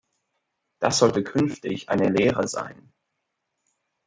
[0.79, 2.91] Das sollte künftig eine Lehre sein.